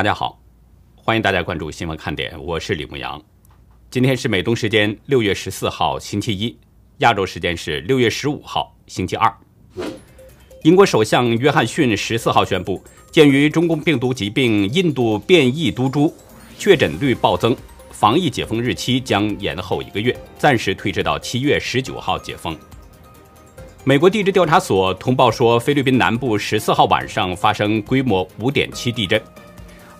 [0.00, 0.40] 大家好，
[0.96, 3.22] 欢迎大家关注新闻看点，我是李牧阳。
[3.90, 6.56] 今天是美东时间六月十四号星期一，
[7.00, 9.30] 亚洲时间是六月十五号星期二。
[10.62, 16.10] 英国首相约翰逊十四号宣布，鉴于中共病毒疾病印度变异毒株
[16.58, 17.54] 确诊率暴增，
[17.90, 22.56] 防疫解封日期将延后一个月，暂时推迟到七月十九号解封。
[23.84, 29.22] 美国地质调查所通报说，菲律宾南部十四号晚上发生规模五点七地震。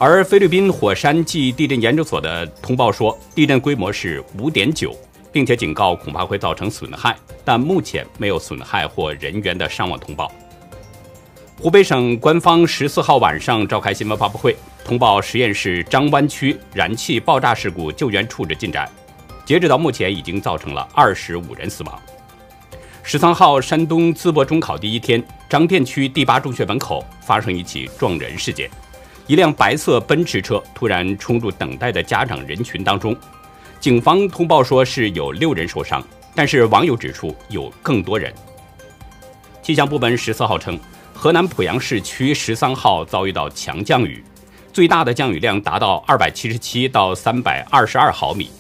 [0.03, 4.97] 而菲律宾火山暨地震研究所的通报说，地震规模是五点九，
[5.31, 7.15] 并且警告恐怕会造成损害，
[7.45, 10.33] 但目前没有损害或人员的伤亡通报。
[11.61, 18.91] 湖北省官方十四号晚上召开新闻发布会，通报实验室张湾区燃气爆炸事故救援处置进展，
[19.45, 22.03] 截止到目前已经造成了二十五人死亡。
[23.03, 28.71] 十三号，山东淄博中考第一天，张店区第八中学门口发生一起撞人事件。
[29.31, 33.17] 一辆白色奔驰车突然冲入等待的家长人群当中，
[33.79, 36.03] 警方通报说是有六人受伤，
[36.35, 38.35] 但是网友指出有更多人。
[39.63, 40.77] 气象部门十四号称，
[41.15, 44.25] 河南濮阳市区十三号遭遇到强降雨，
[44.73, 48.51] 最大的降雨量达到二百七十七到三百二十二毫米，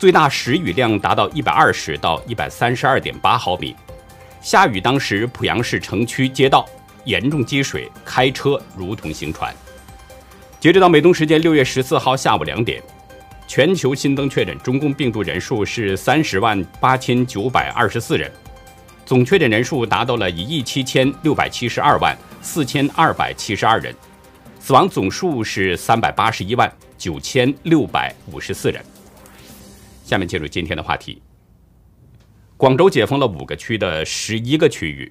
[0.00, 3.76] 最大时雨量达到一百二十到一百三十二点八毫米。
[4.40, 6.68] 下雨当时，濮阳市城区街道
[7.04, 9.54] 严重积水，开车如同行船。
[10.62, 12.80] 截止到美东时间六月十四号下午两点，
[13.48, 18.30] 全球新增确诊中共病毒人数是三十万八千九百二十四人，
[19.04, 23.92] 总确诊人数达到了一亿七千六百七十二万四千二百七十二人，
[24.60, 28.80] 死亡总数是三百八十一万九千六百五十四人。
[30.04, 31.20] 下面进入今天的话题。
[32.56, 35.10] 广州解封了五个区的十一个区域，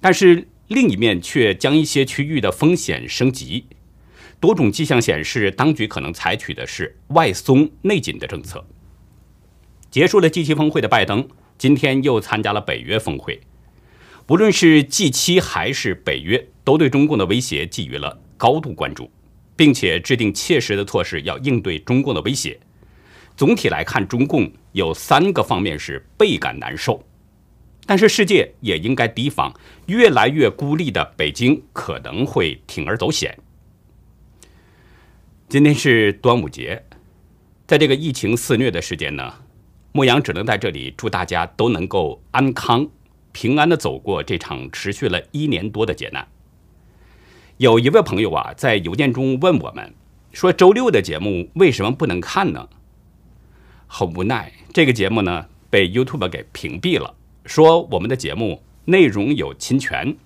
[0.00, 3.66] 但是另一面却将一些区域的风险升级。
[4.38, 8.64] 多种迹象显示，当局可能采取的是外松内紧的政策。
[9.90, 11.26] 结束了 G7 峰会的拜登，
[11.56, 13.40] 今天又参加了北约峰会。
[14.28, 19.10] 无论是 G7 还是北约，都对中共的威胁给予了高度关注，
[19.54, 22.58] 并且制定切实的措施要应对中共的威胁。
[23.36, 27.02] 总体来看，中共有三个方面是倍感难受，
[27.86, 29.54] 但是世界也应该提防
[29.86, 33.38] 越来越孤立的北京可能会铤而走险。
[35.48, 36.82] 今天是端午节，
[37.68, 39.32] 在这个疫情肆虐的时间呢，
[39.92, 42.84] 牧羊只能在这里祝大家都能够安康、
[43.30, 46.26] 平安的走过这场持续了一年多的劫难。
[47.58, 49.94] 有一位朋友啊，在邮件中问我们
[50.32, 52.68] 说：“周六的节目为什么不能看呢？”
[53.86, 57.14] 很无奈，这个节目呢被 YouTube 给屏蔽了，
[57.44, 60.16] 说我们的节目内容有侵权。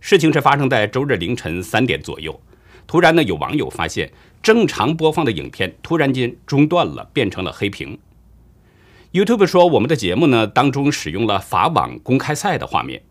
[0.00, 2.38] 事情是发生在周日凌晨三点左右。
[2.86, 7.98] 突然呢，有网友发现正常播放的影片突然间中断了，变成了黑屏。
[9.12, 13.02] YouTube 说我们的节目呢当中使用了法网公开赛的画面，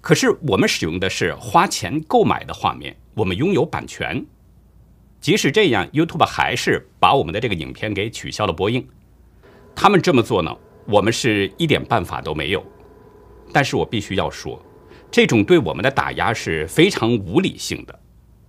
[0.00, 4.24] 可是我们使用的是花钱购买的画面，我们拥有版权。
[5.20, 8.86] 即使这样，YouTube 还是把我们的这个影片给取消了播映。
[9.74, 10.54] 他们这么做呢，
[10.86, 12.62] 我们是一点办法都没有。
[13.52, 14.60] 但是我必须要说，
[15.10, 18.00] 这种对我们的打压是非常无理性的。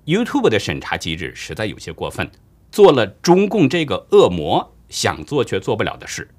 [0.05, 2.29] YouTube 的审查机制实在有些过分，
[2.71, 6.29] 做了中共这个恶魔想做却做不了的事。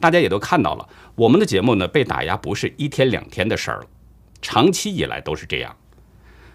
[0.00, 3.86] 大家也都看到了，我们的节目呢被打压不是一天两天的事儿了，
[4.40, 5.76] 长期以来都是这样。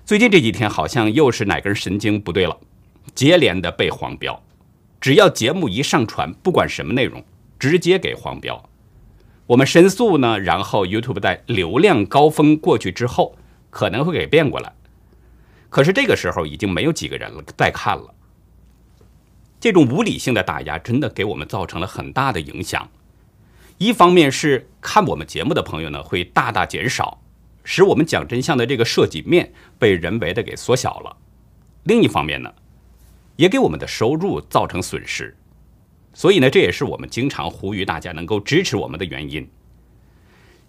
[0.06, 2.58] 最近这几天好像又是哪根神经不对了，
[3.14, 4.42] 接连的被黄标。
[5.00, 7.24] 只要节目一上传，不管什么内容，
[7.60, 8.70] 直接给黄标。
[9.46, 13.36] 我们申诉呢，然后 YouTube 在流量高峰过去之后，
[13.70, 14.74] 可能会给变过来。
[15.74, 18.14] 可是这个时候已经没有几个人了，再看了。
[19.60, 22.88] 这种无理性的打压，真的给我们造成了很大的影响。
[23.80, 27.20] 一方面是看我们节目的朋友呢会大大减少，
[27.64, 31.18] 使我们讲真相的这个涉及面被人为的给缩小了；
[31.86, 32.54] 另一方面呢，
[33.36, 35.36] 也给我们的收入造成损失。
[36.14, 39.50] 所以呢，这也是我们经常呼吁大家能够支持我们的原因。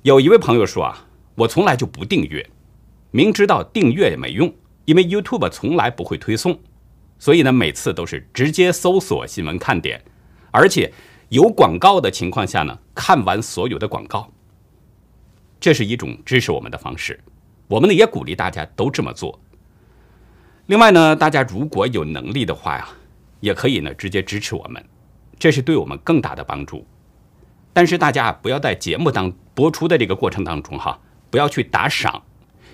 [0.01, 2.49] 有一位朋友说啊，我从来就不订阅，
[3.11, 4.51] 明知道订阅也没用。
[4.85, 6.59] 因为 YouTube 从来不会推送，
[7.19, 10.03] 所以呢，每次都是直接搜索新闻看点，
[10.51, 10.93] 而且
[11.31, 14.31] 有广告的情况下呢，看完所有的广告。
[15.59, 17.19] 这是一种支持我们的方式，
[17.69, 19.41] 我们呢也鼓励大家都这么做。
[20.67, 22.89] 另外呢，大家如果有能力的话呀，
[23.41, 24.85] 也可以呢直接支持我们，
[25.39, 26.87] 这是对我们更大的帮助。
[27.73, 32.23] 但是大家不要在节目当播出的这个过程当中哈，不要去打赏，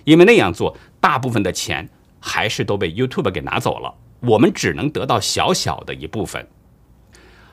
[0.05, 1.89] 因为那样做大部分的钱。
[2.21, 6.47] 还是都被 YouTube 给拿走了，我们只能得到小小的一部分。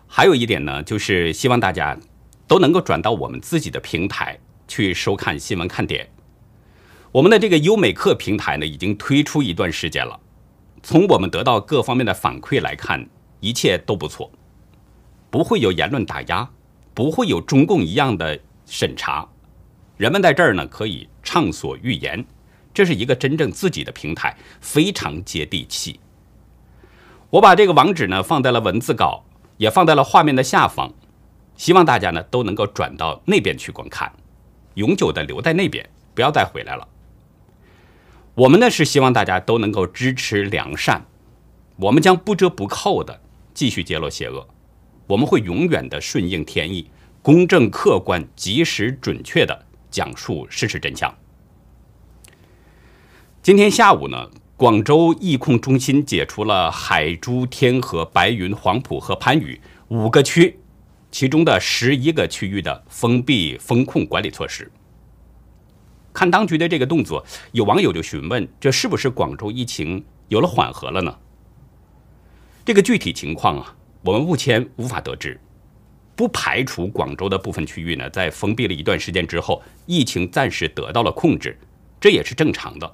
[0.05, 1.97] 还有一点呢，就是希望大家
[2.47, 4.37] 都能够转到我们自己的平台
[4.67, 6.09] 去收看新闻看点。
[7.11, 10.19] 我们的这个优美客平台呢，已经推出一段时间了，
[10.83, 13.09] 从我们得到各方面的反馈来看，
[13.39, 14.31] 一切都不错，
[15.29, 16.49] 不会有言论打压，
[16.93, 19.27] 不会有中共一样的审查，
[19.95, 22.25] 人们在这儿呢可以畅所欲言。
[22.77, 25.99] 这是一个真正自己的平台，非常接地气。
[27.31, 29.25] 我把这个网址呢放在了文字稿，
[29.57, 30.93] 也放在了画面的下方，
[31.55, 34.13] 希望大家呢都能够转到那边去观看，
[34.75, 36.87] 永久的留在那边，不要再回来了。
[38.35, 41.03] 我们呢是希望大家都能够支持良善，
[41.77, 43.19] 我们将不折不扣的
[43.55, 44.47] 继续揭露邪恶，
[45.07, 46.91] 我们会永远的顺应天意，
[47.23, 51.11] 公正客观、及时准确的讲述事实真相。
[53.47, 59.57] 今天下午呢，广州疫控中心解除了海珠、天河、白云、黄埔和番禺
[59.87, 60.59] 五个区，
[61.11, 64.69] 其中的十一个区域的封闭封控管理措施。
[66.11, 71.17] 看当局的这个动作，有网友就询问：这是不是广州疫情有了缓和了呢？
[72.65, 75.39] 这个具体情况啊，我们目前无法得知，
[76.17, 81.57] 不排除广州的部分区域呢，在封闭了一段时间之后，疫情暂时得到了控制，
[81.97, 82.93] 这也是正常的。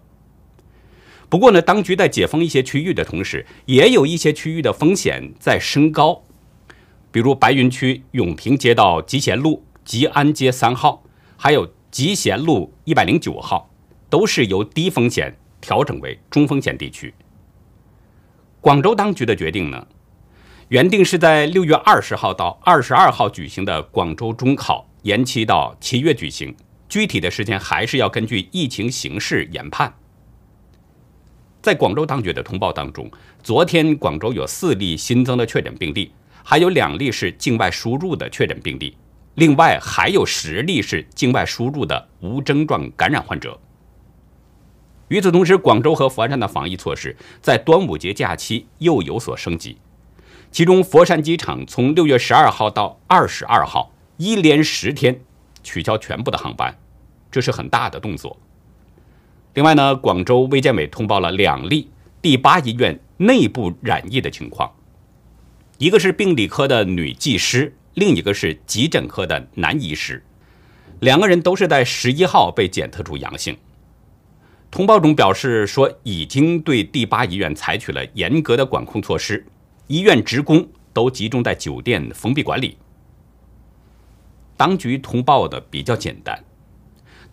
[1.34, 6.22] 不过呢，当局在解封一些区域的同时，也有一些区域的风险在升高，
[7.12, 11.02] 比如白云区永平街道集贤路吉安街三号，
[11.36, 13.68] 还有集贤路一百零九号，
[14.12, 17.12] 都是由低风险调整为中风险地区。
[18.62, 19.88] 广州当局的决定呢，
[20.68, 26.56] 原定是在六月二十号到二十二号举行的广州中考延期到七月举行，
[26.88, 29.96] 具体的时间还是要根据疫情形势研判。
[31.64, 33.10] 在广州当局的通报当中，
[33.42, 36.12] 昨天广州有四例新增的确诊病例，
[36.44, 38.98] 还有两例是境外输入的确诊病例，
[39.36, 43.58] 另外还有十例是境外输入的无症状感染患者。
[45.08, 49.78] 与此同时，广州和佛山的防疫措施在端午节假期又有所升级，
[50.52, 55.18] 其中佛山机场从六月十二号到二十二号一连十天
[55.64, 56.78] 取消全部的航班，
[57.32, 58.38] 这是很大的动作。
[59.54, 61.90] 另外呢，广州卫健委通报了两例
[62.22, 64.72] 第八医院内部染疫的情况，
[65.78, 70.24] 一个是病理科的女技师，另一个是急诊科的男医师，
[71.02, 73.56] 两个人都是在十一号被检测出阳性。
[74.72, 79.46] 通报中表示说，已经对第八医院采取了严格的管控措施，
[79.86, 82.76] 医院职工都集中在酒店封闭管理。
[84.58, 86.44] 当局通报的比较简单。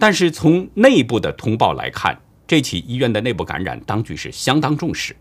[0.01, 5.15] 但是从内部的通报来看，这起医院的内部感染，当局是相当重视。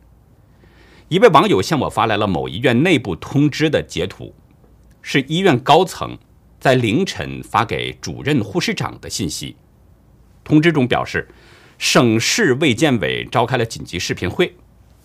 [1.10, 4.34] 一位网友向我发来了某医院内部通知的截图，
[5.02, 6.18] 是医院高层
[6.62, 9.58] 在凌晨发给主任护士长的信息。
[10.46, 11.28] 通知中表示，
[11.78, 14.56] 省市卫健委召开了紧急视频会，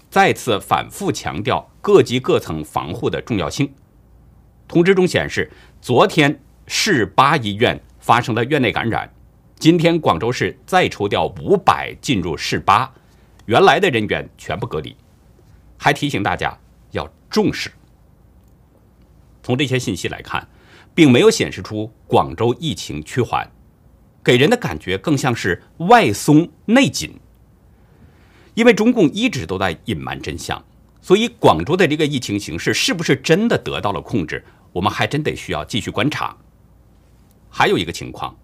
[0.09, 3.75] 再次反复强调各级各层防护的重要性。
[4.69, 5.51] 通知中显示，
[5.81, 9.11] 昨天市八医院发生了院内感染。
[9.59, 12.93] 今天广州市再抽调五百进入市八，
[13.47, 14.95] 原来的人员全部隔离，
[15.79, 16.59] 还提醒大家
[16.91, 17.71] 要重视。
[19.43, 20.47] 从这些信息来看，
[20.95, 23.51] 并没有显示出广州疫情趋缓，
[24.23, 27.19] 给人的感觉更像是外松内紧。
[28.53, 30.63] 因为中共一直都在隐瞒真相，
[31.01, 36.37] 所以广州的这个疫情形势是不是真的得到了控制，我们还真得需要继续观察。
[37.49, 38.37] 还有一个情况。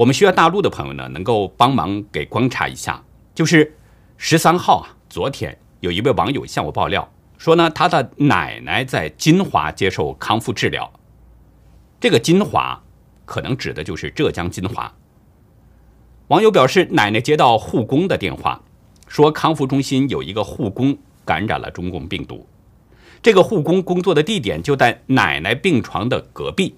[0.00, 3.04] 我们需要大陆的朋友呢，能够帮忙给观察一下。
[3.34, 3.76] 就是
[4.16, 10.90] 十三号啊，昨天有一位网友向我爆料说呢，他的奶奶在金华接受康复治疗。
[12.00, 12.82] 这个金华
[13.26, 14.90] 可能指的就是浙江金华。
[16.28, 18.62] 网友表示，奶奶接到护工的电话，
[19.06, 22.46] 说康复中心有一个护工感染了中共病毒，
[23.20, 26.74] 这个护工工作的地点就在奶奶病床的隔壁。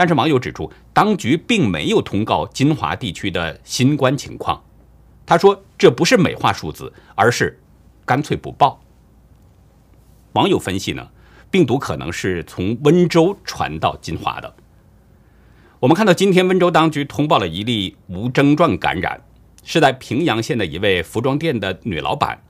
[0.00, 4.64] 但是网友指出，当局并没有通告金华地区的新冠情况。
[5.26, 7.60] 他说，这不是美化数字，而是
[8.06, 8.80] 干脆不报。
[10.32, 11.06] 网友分析呢，
[11.50, 14.50] 病毒可能是从温州传到金华的。
[15.80, 19.22] 我们看到，今天温州当局通报了一例无症状感染，
[19.64, 22.42] 是在平阳县的一位服装店的女老板。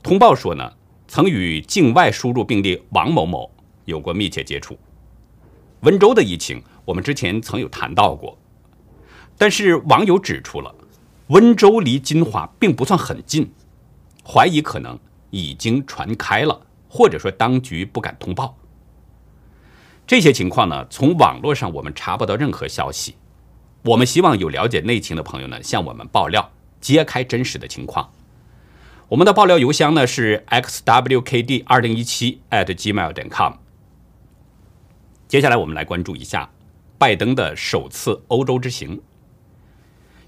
[0.00, 0.74] 通报说呢，
[1.08, 3.50] 曾与境外输入病例王某某
[3.84, 4.78] 有过密切接触。
[5.80, 8.36] 温州的疫情，我们之前曾有谈到过，
[9.36, 10.74] 但是网友指出了，
[11.28, 13.52] 温州离金华并不算很近，
[14.24, 14.98] 怀疑可能
[15.30, 18.56] 已经传开了，或者说当局不敢通报。
[20.06, 23.14] 这些情况呢，从网络上我们查不到任何消息。
[23.82, 28.10] 我们希望有了解内情的朋友呢，向我们爆料，揭开真实的情况。
[29.08, 33.67] 我们的爆料邮箱呢是 xwkd 二零一七 at gmail.com。
[35.28, 36.48] 接下来我们来关注一下
[36.96, 38.98] 拜登的首次欧洲之行。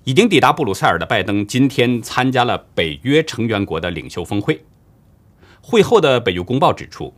[0.05, 4.63] 已经抵达布鲁塞尔的拜登今天参加了北约成员国的领袖峰会。
[5.63, 7.15] 会后的北约公报指出，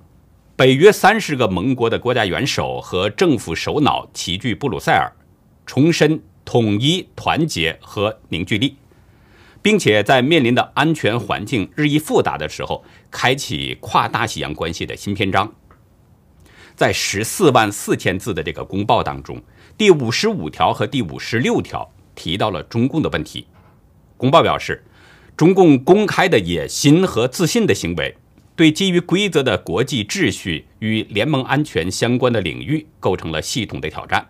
[0.55, 5.11] 北约三十个盟国的国家元首和政府首脑齐聚布鲁塞尔，
[5.67, 8.77] 重申统一、团结和凝聚力。
[9.61, 15.53] 并且在面临的安全环境日益复杂的时候，开启跨大西洋关系的新篇章。
[16.83, 19.41] 在十四万四千字的这个公报当中，
[19.79, 23.47] 第五十五条和第五十六条提到了中共的问题。
[24.17, 24.83] 公报表示，
[25.37, 28.17] 中共公开的野心和自信的行为，
[28.57, 34.27] 对基于规则的国际秩序与联盟安全相关的领域构成了系统的挑战。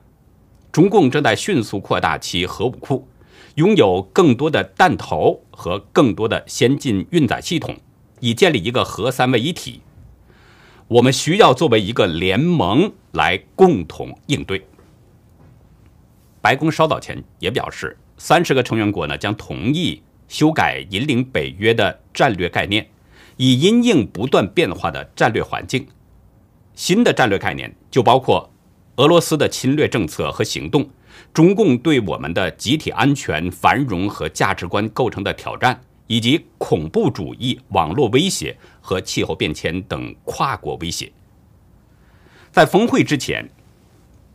[0.70, 3.08] 中共正在迅速扩大其核武库。
[3.54, 7.74] 拥有更多的弹头和更多的先进运载系统，
[8.20, 9.80] 以建立一个核三位一体。
[10.92, 14.62] 我们需要作为一个联盟来共同应对。
[16.42, 22.86] 白宫稍早前也表示，三十个成员国呢将同意修改引领北约的战略概念，
[23.38, 25.86] 以因应不断变化的战略环境。
[26.74, 28.52] 新的战略概念就包括
[28.96, 30.90] 俄罗斯的侵略政策和行动。
[31.32, 35.80] 中共对我们的集体安全、繁荣和价值观构成的挑战，
[36.12, 41.10] 以及恐怖主义、网络威胁和气候变迁等跨国威胁。
[42.50, 43.48] 在峰会之前，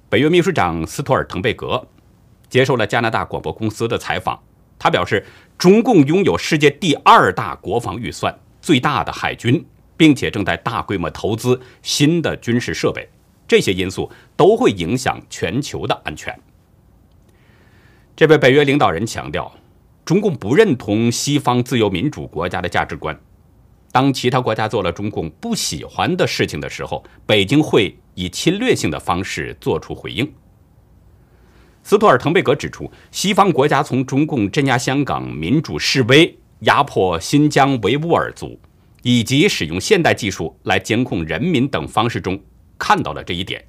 [0.10, 1.88] 北约秘书长斯托尔滕贝格
[2.50, 4.42] 接受了加拿大广播公司的采访。
[4.80, 5.24] 他表示，
[5.56, 9.64] 中共拥有世界第二大国防预算、最大的海军，
[9.96, 13.08] 并且正在大规模投资新的军事设备。
[13.48, 16.36] 这些因素都会影响全球的安全。
[18.16, 19.54] 这位北约领导人强调，
[20.08, 23.20] 中共不认同西方自由民主国家的价值观。
[23.92, 30.32] 当其他国家做了中共不喜欢的事情的时候，北京会以侵略性的方式做出回应。
[31.84, 38.58] 斯托尔滕贝格指出，西方国家从中共镇压香港民主示威、压迫新疆维吾尔族，
[39.04, 42.42] 以及使用现代技术来监控人民等方式中
[42.78, 43.62] 看到了这一点，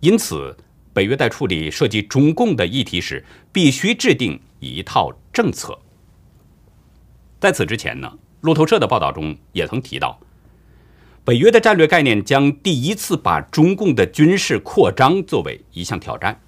[0.00, 0.54] 因此。
[0.92, 5.78] 北约在处理涉及中共的议题时，必须制定一套政策。
[7.38, 10.18] 在此之前呢，路透社的报道中也曾提到，
[11.24, 16.40] 北约的战略概念将第一次把中共的军事扩张作为一项挑战。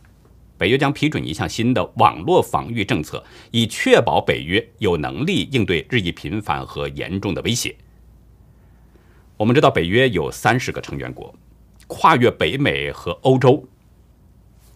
[0.59, 7.75] 北约将批准一项新的网络防御政策，以确保北约有能力应对日益频繁和严重的威胁。
[9.37, 11.35] 我们知道，北约有三十个成员国，
[11.89, 13.67] 跨越北美和欧洲。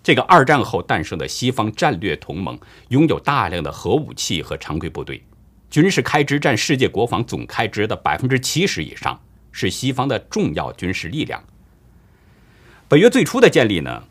[0.07, 2.57] 这个二战后诞生的西方战略同盟
[2.91, 5.21] 拥有大量的核武器和常规部队，
[5.69, 9.21] 军事开支占世界国防总开支的百分之七十以上，
[9.51, 11.43] 是西方的重要军事力量。
[12.87, 14.05] 北约最初的建立呢，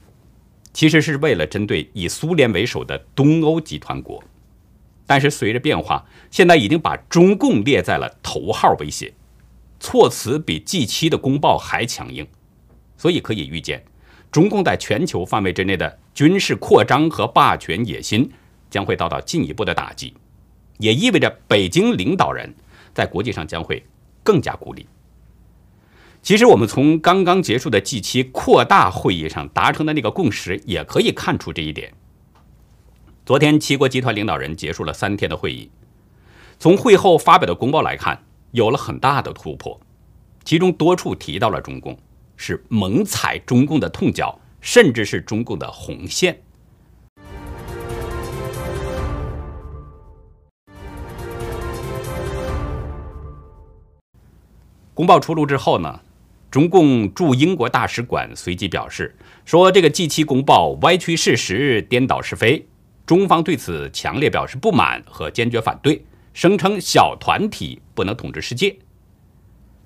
[0.73, 4.21] 其实是为了针对以苏联为首的东欧集团国，
[5.05, 9.13] 但是随着变化，现在已经把中共列在了头号威胁，
[9.79, 12.27] 措辞比 G 七的公报还强硬，
[12.97, 13.85] 所以可以预见。
[14.31, 18.29] 中共在全球范围之内的军事扩张和霸权野心
[18.69, 20.13] 将会遭到进一步的打击，
[20.77, 22.53] 也意味着北京领导人
[22.93, 23.85] 在国际上将会
[24.23, 24.85] 更加孤立。
[26.21, 31.93] 其实，我们从刚刚结束的 G7 扩大会议上达成的那个共识也可以看出这一点。
[33.25, 35.69] 昨天，七国集团领导人结束了三天的会议，
[36.57, 39.79] 从会后发表的公报来看，有了很大的突破，
[40.43, 41.95] 其中多处提到了中共。
[42.37, 46.41] 是猛踩中共的痛脚，甚至是中共的红线。
[54.93, 55.99] 公报出炉之后呢，
[56.49, 59.13] 中共驻英国大使馆随即表示
[59.43, 62.65] 说：“这个 G 七公报歪曲事实、颠倒是非，
[63.05, 68.77] 中方对此强烈表示不满和坚决反对，声称小团体不能统治世界。”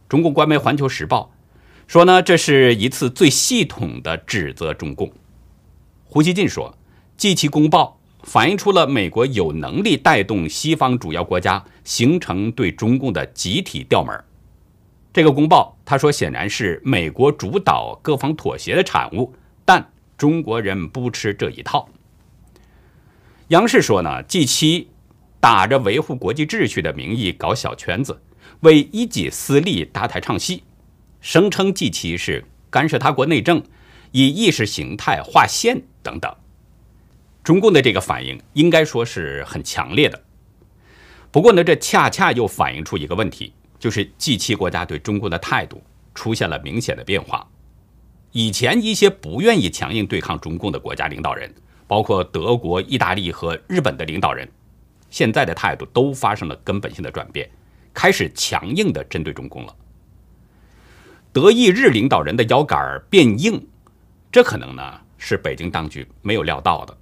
[0.08, 1.32] 中共官媒《环球时报》。
[1.90, 5.12] 说呢，这是一次最系统的指责中共。
[6.04, 6.78] 胡锡进说
[7.18, 14.16] ，G7 公报反映出了美国有能力带动西方主要国家形成对中共的集体调门。
[15.12, 19.34] 这个公报，他说显然是美国主导、各方妥协的产物，
[19.66, 21.90] 但中国人不吃这一套。
[23.48, 24.86] 央视说呢，G7
[25.40, 28.22] 打着维护国际秩序的名义搞小圈子。
[28.60, 30.64] 为一己私利搭台唱戏，
[31.22, 33.64] 声称 G 七是干涉他国内政，
[34.12, 36.34] 以意识形态划线等等。
[37.44, 40.22] 中共的这个反应应该说是很强烈的。
[41.32, 45.82] 不过呢，这恰恰又反映出一个问题，就是 G 七国家对中共的态度
[46.14, 47.48] 出现了明显的变化。
[48.32, 51.54] 以前一些不愿意强硬对抗中共的国家领导人，
[51.88, 54.48] 包括德国、意大利和日本的领导人，
[55.10, 57.50] 现在的态度都发生了根本性的转变，
[57.94, 59.76] 开始强硬的针对中共了。
[61.32, 63.66] 德意日领导人的腰杆变硬，
[64.32, 66.98] 这可能呢是北京当局没有料到的，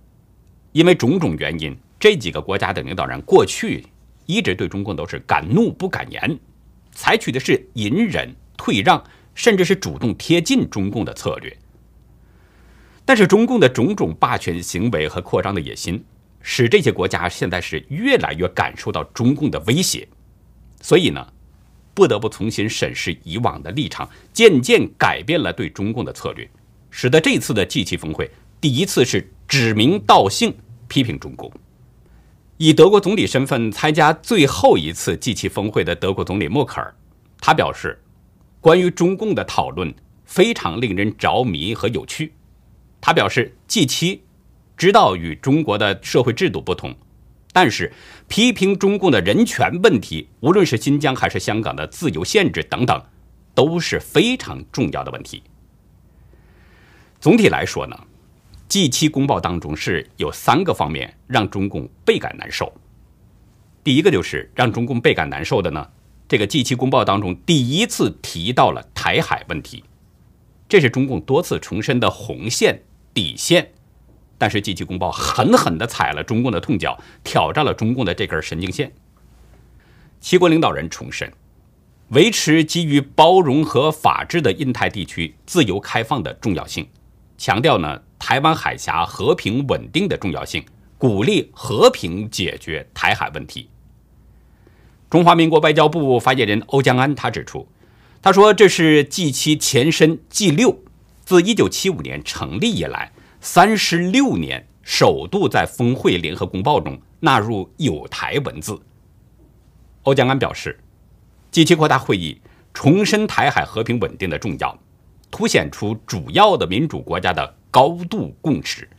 [0.71, 3.85] 因为种种原因，这几个国家的领导人过去
[4.25, 6.39] 一直对中共都是敢怒不敢言，
[6.91, 9.03] 采取的是隐忍退让。
[9.37, 11.55] 甚至是主动贴近中共的策略，
[13.05, 16.03] 但是中共的种种霸权行为和扩张的野心，
[16.41, 20.07] 使这些国家现在是越来越感受到中共的威胁，
[20.81, 21.31] 所以呢，
[21.97, 26.47] 不得不重新审视以往的立场，渐渐改变了对中共的策略，
[26.91, 28.29] 使得这次的 G7 峰会
[28.61, 30.53] 第一次是指名道姓
[30.87, 31.51] 批评中共。
[32.57, 36.93] 以德国总理身份参加最后一次 G7 峰会的德国总理默克尔，
[37.41, 37.99] 他表示。
[38.59, 39.93] 关于中共的讨论
[40.25, 42.33] 非常令人着迷和有趣。
[42.99, 44.19] 他表示，G7
[44.75, 46.93] 知道与中国的社会制度不同，
[47.59, 47.91] 但是
[48.27, 53.03] 批评中共的人权问题，无论是新疆还是香港的自由限制等等，
[53.55, 55.41] 都是非常重要的问题。
[57.19, 57.99] 总体来说呢
[58.69, 62.71] ，G7 公报当中是有三个方面让中共倍感难受。
[63.83, 65.89] 第一个就是让中共倍感难受的呢。
[66.27, 69.83] 这个 G7 公报当中第一次提到了台海问题，
[70.69, 72.83] 这是中共多次重申的红线
[73.15, 73.71] 底线。
[74.37, 78.91] 但是 G7 公报狠狠地踩了中共的痛脚，挑战了中共的这根神经线。
[80.19, 81.31] 七国领导人重申，
[82.09, 86.87] 维持基于包容和法治的印太地区自由开放的重要性，
[87.37, 90.63] 强调呢台湾海峡和平稳定的重要性，
[90.97, 93.69] 鼓励和平解决台海问题。
[95.09, 97.67] 中华民国外交部发言人欧江安他指出，
[98.21, 100.77] 他说这是 G7 前身 G6
[101.23, 108.79] 自1975年成立以来三十六年首度在峰会联合公报中纳入有台文字。
[110.03, 110.79] 欧江安表示
[111.51, 112.41] ，G7 扩大会议
[112.73, 114.77] 重申台海和平稳定的重要，
[115.29, 118.89] 凸显出主要的民主国家的高度共识。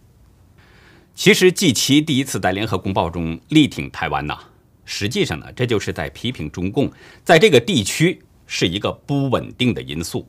[1.14, 4.38] 其实 G7 第一次在联合公报中力挺台湾呐。
[4.84, 6.90] 实际上呢，这就是在批评中共
[7.24, 10.26] 在这个地区是一个不稳定的因素。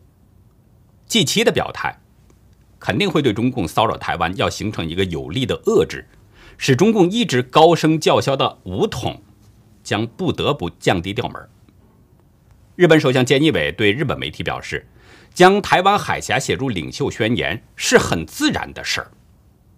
[1.08, 1.98] G7 的表态
[2.80, 6.08] 肯定会对中共骚扰台湾要形成一个有力的遏制，
[6.58, 9.22] 使中共一直高声叫嚣的武统
[9.84, 11.50] 将不得不降低调门。
[12.76, 14.88] 日本首相菅义伟对日本媒体表示，
[15.34, 19.12] 将台湾海峡写入领袖宣言是很自然的事儿。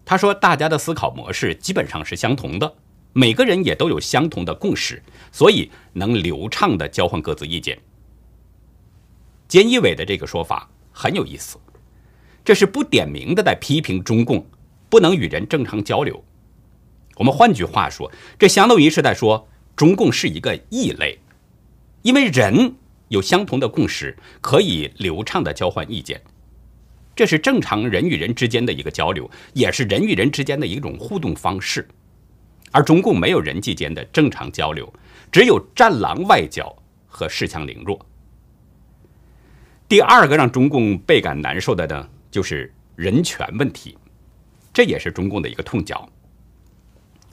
[0.06, 2.76] 他说，大家的思考模式基本上是相同的。
[3.14, 7.78] 每个人也都有相同的共识，所以能流畅的交换各自意见。
[9.50, 11.58] 菅义伟的这个说法很有意思，
[12.44, 14.46] 这是不点名的在批评中共
[14.90, 16.24] 不能与人正常交流。
[17.16, 21.20] 我们换句话说，这相当于是在说中共是一个异类，
[22.02, 22.74] 因为人
[23.10, 26.20] 有相同的共识，可以流畅的交换意见，
[27.16, 31.88] 这是正常人与人之间的一个交流，也是人与人之间的一种互动方式。
[32.72, 34.92] 而中共没有人际间的正常交流，
[35.32, 36.74] 只有战狼外交
[37.06, 38.04] 和恃强凌弱。
[39.90, 43.98] 第二个让中共倍感难受的呢，就是人权问题，
[44.74, 46.10] 这也是中共的一个痛脚。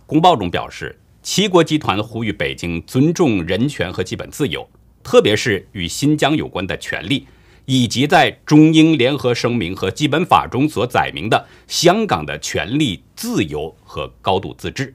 [0.04, 4.68] 公报中表示，七国集团呼吁北京尊重人权和基本自由，
[5.02, 7.26] 特别是与新疆有关的权利，
[7.66, 14.92] 以及在中英联合声明和基本法中所载明的香港的权利、自由和高度自治。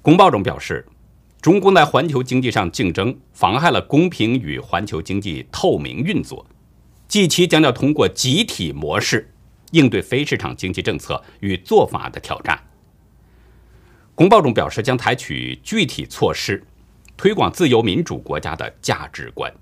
[0.00, 0.86] 公报中表示，
[1.42, 6.46] 中共在环球经济上竞争，妨害了公平与环球经济透明运作。
[7.08, 9.32] G7 将要通过集体模式
[9.70, 12.62] 应对非市场经济政策与做法的挑战。
[14.14, 16.64] 公报中表示，将采取具体措施，
[17.16, 19.52] 推广自由民主国家的价值观。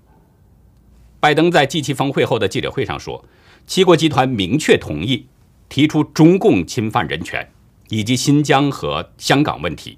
[1.19, 3.23] 拜登在 G7 峰会后的记者会上说，
[3.65, 5.27] 七国集团明确同意
[5.69, 7.49] 提出中共侵犯人权
[7.89, 9.97] 以及新疆和香港问题。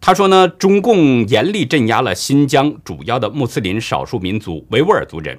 [0.00, 5.38] 他说呢，中共严厉镇压了新疆主要的穆斯林少数民族维吾尔族人，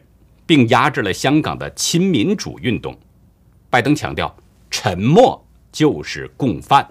[0.51, 2.93] 并压制了香港的亲民主运动。
[3.69, 4.35] 拜登强调，
[4.69, 6.85] 沉默就是共犯。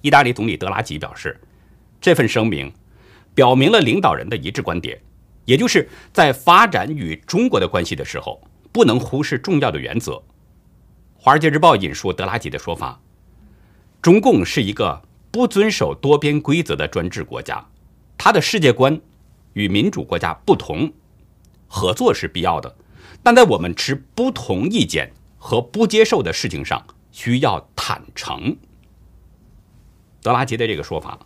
[0.00, 1.40] 意大利总理德拉吉表示，
[2.00, 2.72] 这份声明
[3.36, 5.00] 表明了领导人的一致观点，
[5.44, 10.14] 也就是在发展与中国的关系的时候，不能忽视重要的原则。
[11.14, 13.00] 《华尔街日报》引述德拉吉的说法
[14.02, 17.64] ：“中共是一个不遵守多边规则的专制国家，
[18.18, 19.00] 它的世界观
[19.52, 20.92] 与民主国家不同。
[21.74, 22.76] 合作是必要的，
[23.22, 28.58] 但在我们持不同意见和不接受的事情上，需要坦诚。”
[30.20, 31.18] 德拉吉的这个说法。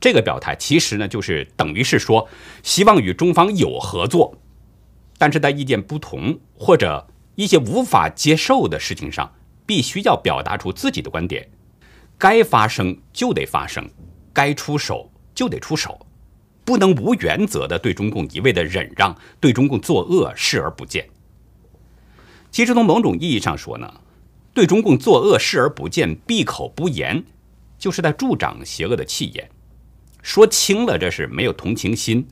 [0.00, 2.26] 这个表态其实呢，就是等于是说，
[2.62, 4.34] 希望与中方有合作，
[5.18, 9.30] 但是在意见不同或者一些无法接受的事情上，
[9.66, 11.46] 必须要表达出自己的观点，
[12.16, 13.86] 该发生就得发生，
[14.32, 16.06] 该出手就得出手，
[16.70, 21.04] 不能无原则的对中共一味的忍让，对中共作恶视而不见。
[22.52, 23.92] 其实从某种意义上说呢，
[24.54, 27.24] 对中共作恶视而不见、闭口不言，
[27.76, 29.50] 就是在助长邪恶的气焰。
[30.22, 32.22] 说轻了，这是没有同情心；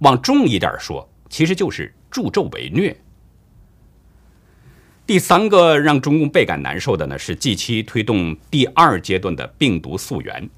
[0.00, 2.96] 往重一点说，其实就是助纣为虐。
[5.06, 10.50] 第三个让中共倍感难受的呢，是近期推动第二阶段的病毒溯源。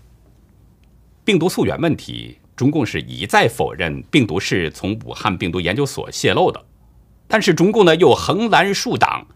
[1.22, 6.62] 病毒溯源问题，中共是一再否认病毒是从武汉病毒研究所泄露的，
[7.26, 9.26] 但是中共呢又横拦竖挡，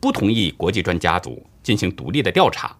[0.00, 2.76] 不同意国际专家组进行独立的调查。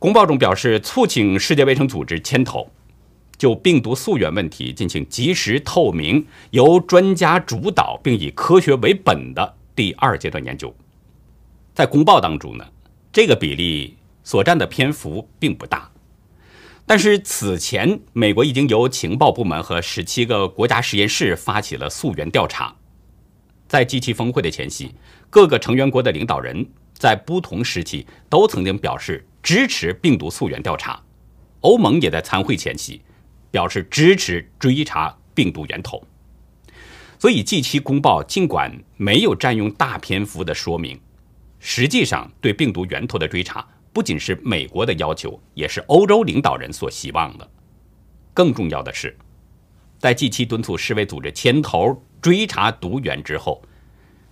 [0.00, 2.68] 公报中表示，促请世界卫生组织牵头，
[3.36, 10.74] 就病毒溯源问题进行及时、透明、由专家主导并以科学为本的第二阶段研究。
[11.72, 12.66] 在公报当中呢，
[13.12, 15.88] 这个比例所占的篇幅并不大，
[16.88, 22.74] 但是此前美国已经由情报部门和十七个国家实验室发起了溯源调查。
[23.68, 24.94] 在 G7 峰会的前夕，
[25.30, 29.24] 各个成员国的领导人在不同时期都曾经表示。
[29.40, 31.00] 支持病毒溯源调查，
[31.60, 33.00] 欧盟也在参会前夕
[33.50, 36.04] 表示支持追查病毒源头。
[37.18, 41.00] 所以，G7 公报尽管没有占用大篇幅的说明，
[41.60, 43.66] 实际上对病毒源头的追查
[43.98, 47.50] 不仅是美国的要求，也是欧洲领导人所希望的。
[48.32, 49.18] 更重要的是，
[49.98, 53.60] 在 G7 敦促世卫组织牵头追查毒源之后，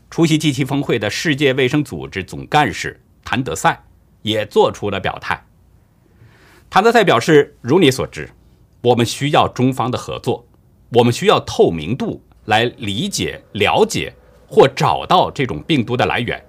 [0.08, 3.82] 出席 G7 峰会的世界卫生组织总干事谭德赛。
[4.22, 5.44] 也做出了表态。
[6.70, 8.30] 谭德赛表示：“如你所知，
[8.82, 10.46] 我们需要中方的合作，
[10.90, 14.14] 我们需要透明度来理解、了解
[14.46, 16.44] 或找到这种病毒的来源。”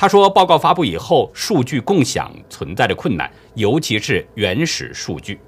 [0.00, 5.38] 他说：“报告发布以后，数据共享存在着困难，尤其是原始数据。”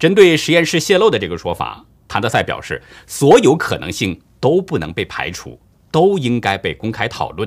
[0.00, 7.46] 针对实验室泄露的这个说法，谭德赛表示：“所有可能性都不能被排除，都应该被公开讨论。”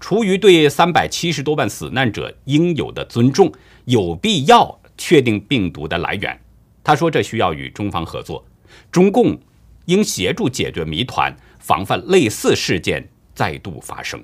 [0.00, 3.52] 出于对三百七十多万死难者应有的尊重，
[3.84, 6.40] 有必要确定病毒的来源。
[6.82, 8.42] 他说：“这需要与中方合作，
[8.90, 9.38] 中共
[9.84, 14.18] 应协助解决谜团，防范类似事件再度发生。”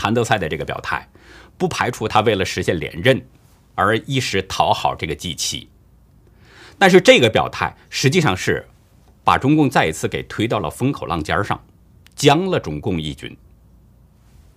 [0.00, 1.10] 谭德赛的这个表态，
[1.58, 3.22] 不排除他为了实现连任
[3.74, 5.68] 而一时讨好这个 G 七，
[6.78, 8.66] 但是这个表态实际上是
[9.22, 11.62] 把中共再一次给推到了风口浪尖上，
[12.14, 13.36] 僵了中共一军。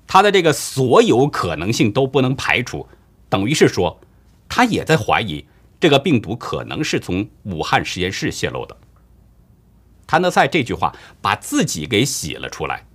[0.07, 2.87] 他的这个所有可能性都不能排除，
[3.27, 3.99] 等于是说，
[4.47, 5.45] 他也在怀疑
[5.77, 8.77] 这个病毒可能是从武汉实验室泄露的。
[10.07, 12.85] 谭德赛这句话把自己给洗了出来，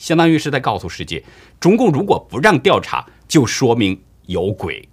[0.00, 1.22] 相当于是在告诉世界：
[1.60, 4.88] 中共如果不让调查，就说明有鬼。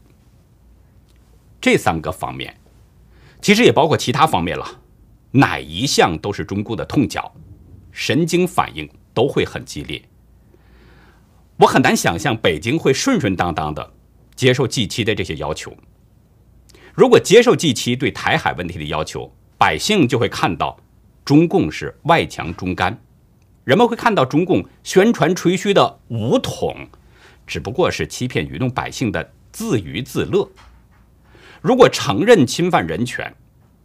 [1.62, 2.60] 这三个方面，
[3.42, 4.82] 其实也包括其他方面了，
[5.32, 7.34] 哪一项都是中共的痛脚，
[7.90, 10.04] 神经反应都会很激烈。
[11.56, 13.94] 我很难想象北京会顺顺当当的
[14.36, 15.74] 接受 G 七的这些要求。
[16.94, 20.78] 如果接受 G 七对台海问题的要求，百姓就会看到
[21.24, 23.00] 中共是外强中干，
[23.68, 26.88] 人们会看到中共宣传吹嘘的武统，
[27.46, 30.50] 只不过是欺骗愚弄百姓的自娱自乐。
[31.60, 33.36] 如果承认侵犯人权，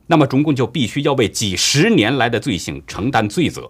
[0.06, 3.68] 那么中共就必须要为几十年来的罪行承担罪责。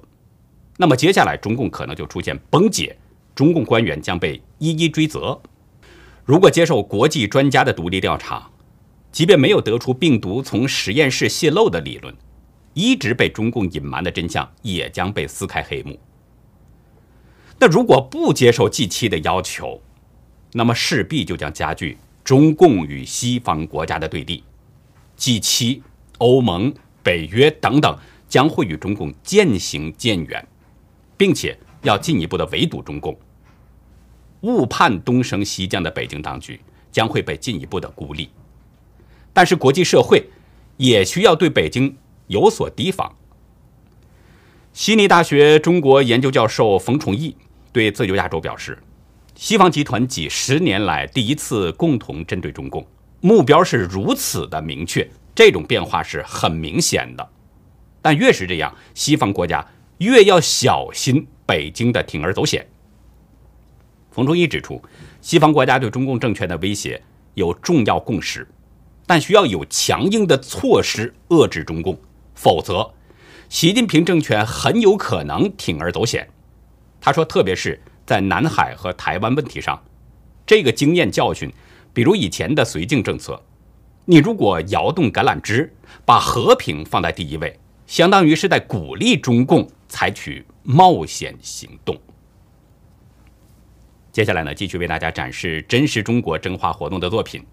[0.76, 2.94] 那么接下来中共可能就出现崩解。
[3.34, 5.40] 中共官员将被一一追责。
[6.26, 8.50] 如果接受国际专家的独立调查，
[9.10, 12.14] 即便没有得出病毒从实验室泄露的理论，
[12.74, 15.98] 一直被中共隐瞒的真相也将被撕开黑幕。
[17.58, 19.80] 那如果不接受 G7 的要求，
[20.52, 24.42] 那么势必就将加剧中共与西方国家的对立
[25.18, 25.80] ，G7、
[26.18, 30.46] 欧盟、北约等等将会与中共渐行渐远，
[31.16, 31.58] 并且。
[31.82, 33.18] 要进一步的围堵中共，
[34.42, 36.60] 误判东升西降的北京当局
[36.92, 38.30] 将会被进一步的孤立。
[39.32, 40.24] 但是国际社会
[40.76, 43.14] 也需要对北京有所提防。
[44.72, 47.36] 悉尼大学中国研究教授冯崇义
[47.72, 48.78] 对自由亚洲表示
[49.34, 52.86] ：“西方集团几十年来第一次共同针对中共，
[53.20, 57.28] 目标是如此的明确，这种变化是很明显的。
[58.00, 59.66] 但越是这样，西方国家
[59.98, 62.66] 越要小心北京的铤而走险。”
[64.10, 64.82] 冯崇义指出，
[65.20, 67.02] 西方国家对中共政权的威胁
[67.34, 68.46] 有重要共识，
[69.06, 71.98] 但需要有强硬的措施遏制中共，
[72.42, 72.92] 否则。
[73.48, 76.28] 习近平政权很有可能铤而走险，
[77.00, 79.80] 他说，特别是在南海和台湾问题上，
[80.44, 81.52] 这个经验教训，
[81.92, 83.40] 比如以前的绥靖政策，
[84.06, 85.72] 你如果摇动橄榄枝，
[86.04, 91.96] 把和平放在第一位，相当于是在鼓励中共采取冒险行动。
[94.10, 97.44] 接下来呢，继续为大家展示真实中国真话活动的作品。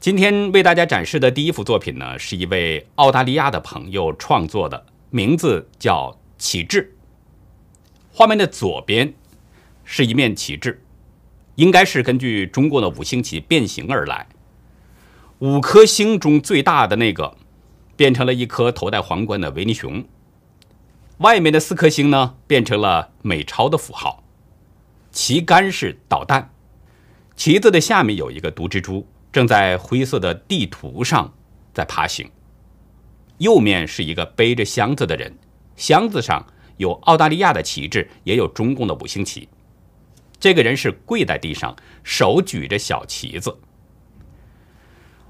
[0.00, 6.96] 今天为大家展示的第一幅作品呢，是一位澳大利亚的朋友创作的，名字叫旗帜。
[8.10, 9.12] 画面的左边
[9.84, 10.80] 是一面旗帜，
[11.56, 14.26] 应该是根据中国的五星旗变形而来。
[15.40, 17.36] 五颗星中最大的那个
[17.94, 20.06] 变成了一颗头戴皇冠的维尼熊，
[21.18, 24.24] 外面的四颗星呢变成了美钞的符号，
[25.12, 26.54] 旗杆是导弹，
[27.36, 29.06] 旗子的下面有一个毒蜘蛛。
[29.32, 31.32] 正在灰色的地图上
[31.72, 32.30] 在爬行。
[33.38, 35.34] 右面是一个背着箱子的人，
[35.76, 39.48] 箱子上有澳大利亚的旗帜，也有中共的五星旗。
[40.38, 43.56] 这个人是跪在地上，手举着小旗子。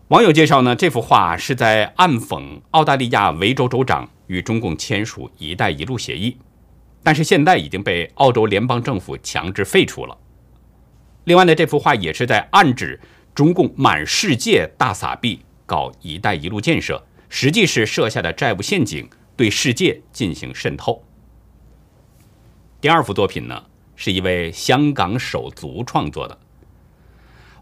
[0.09, 6.37] 网友介绍呢，这幅画是在暗讽澳大利亚维州州长与中共签署“一带一路”协议，
[7.05, 10.17] 但是现在已经被澳洲联邦政府强制废除了。
[11.25, 12.99] 另外呢，这幅画也是在暗指。
[13.41, 21.03] 中共满世界大撒币搞“一带一路”建设，实际是设下的债务陷阱，对世界进行渗透。
[22.83, 23.65] 第二幅作品呢，
[23.97, 26.39] 是一位香港手足创作的，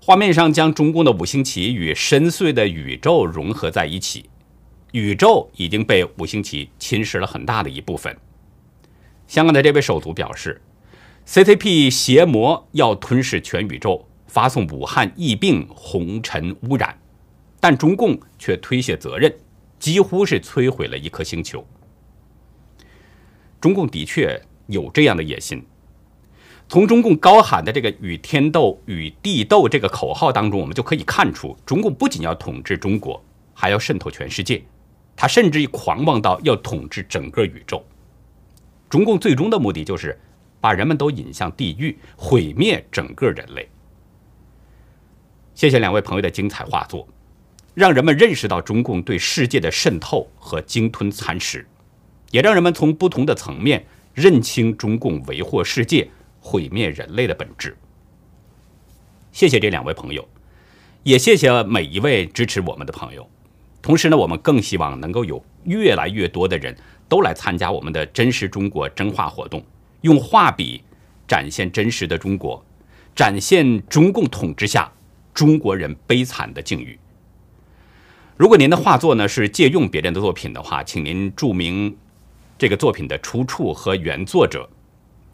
[0.02, 4.28] 画面上将中共的五星旗与深邃的宇宙融合在一起，
[4.90, 8.18] 宇宙已经被五星旗侵蚀了很大的一部分。
[9.28, 10.60] 香港的这位手足表示
[11.24, 14.07] ，CCP 邪魔要吞噬全宇宙。
[14.28, 16.96] 发送武汉疫病红尘污染，
[17.58, 19.34] 但中共却推卸责任，
[19.78, 21.66] 几乎是摧毁了一颗星球。
[23.60, 25.64] 中共的确有这样的野心。
[26.68, 34.62] 从中共高喊的这个“与天斗、与地斗”这个口号当中，我们就可以看出，中共不仅要统治中国，还要渗透全世界。
[35.16, 37.82] 他甚至狂妄到要统治整个宇宙。
[38.90, 40.20] 中共最终的目的就是
[40.60, 43.66] 把人们都引向地狱，毁灭整个人类。
[45.58, 47.04] 谢谢两位朋友的精彩画作，
[47.74, 51.66] 让人们认识到中共对世界的渗透和鲸吞蚕食，
[52.30, 57.76] 也让人们从不同的层面认清中共为祸世界、毁灭人类的本质。
[59.32, 60.28] 谢谢这两位朋友，
[61.02, 63.28] 也谢谢每一位支持我们的朋友。
[63.82, 66.72] 同时呢，我们更希望能够有越来越多的人
[67.08, 69.60] 都来参加我们的真实中国真话活动，
[70.02, 70.84] 用画笔
[71.26, 72.64] 展现真实的中国，
[73.16, 74.92] 展现中共统治下。
[75.38, 76.98] 中国人悲惨的境遇。
[78.36, 81.96] 如果您的画作呢是借用别人的作品的话，请您注明
[82.58, 84.68] 这个作品的出处和原作者，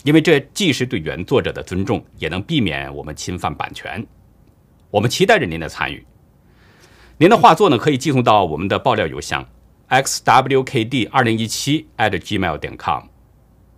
[0.02, 4.06] 因为这既是对原作者的尊重，也能避免我们侵犯版权。
[4.90, 6.04] 我们期待着您的参与。
[7.16, 9.42] 您的画作呢可以寄送到我们的爆料邮箱
[9.88, 13.04] xwkd 二零一七 at gmail 点 com，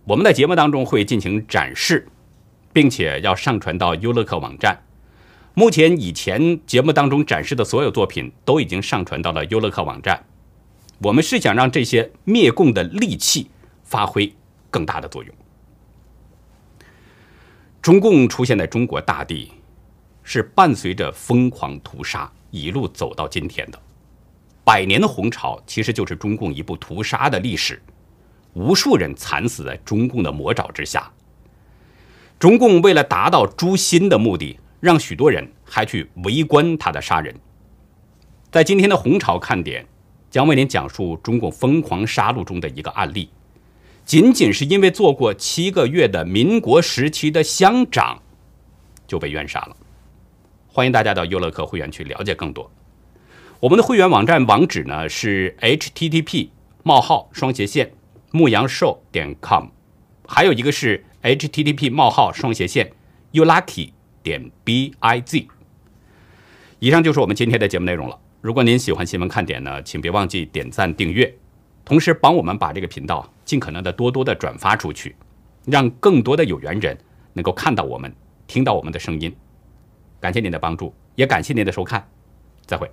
[0.03, 2.05] 我们在节目当中会进行展示，
[2.73, 4.77] 并且要上传到优乐客网站。
[5.59, 10.23] 目前以前节目当中展示的所有作品都已经上传到了优乐客网站。
[10.99, 13.49] 我们是想让这些灭共的利器
[13.83, 14.31] 发挥
[14.69, 15.33] 更大的作用。
[17.81, 19.51] 中共出现在中国大地，
[20.21, 23.81] 是伴随着疯狂屠杀一路走到今天的。
[24.63, 27.81] 百年的红潮其实就是中共一部屠杀的历史，
[28.53, 31.11] 无数人惨死在中共的魔爪之下。
[32.37, 34.59] 中共为了达到诛心的目的。
[34.79, 37.33] 让许多人还去围观他的杀人。
[38.51, 39.85] 在今天的红潮看点，
[40.29, 43.29] 将为您讲述中共疯狂杀戮中的一个案例。
[44.05, 48.21] 仅仅是因为做过七个月的民国时期的乡长，
[49.05, 49.75] 就被冤杀了。
[50.67, 52.71] 欢迎大家到优乐客会员区了解更多。
[53.59, 56.49] 我们的会员网站网址呢是 http:
[56.83, 57.91] 冒号双斜线
[58.31, 59.65] 牧羊兽点 com，
[60.25, 62.91] 还有一个是 http: 冒号双斜线
[63.33, 63.89] youlucky。
[64.23, 65.47] 点 b i z，
[66.79, 68.19] 以上就是我们今天的节目内容了。
[68.41, 71.33] 如果您喜欢新闻看点呢，请别忘记点赞订阅，
[71.83, 75.15] 同时帮我们把这个频道尽可能的多多的转发出去，
[75.65, 76.97] 让更多的有缘人
[77.33, 78.13] 能够看到我们、
[78.45, 79.35] 听到我们的声音。
[80.19, 82.07] 感谢您的帮助，也感谢您的收看，
[82.65, 82.89] 再会。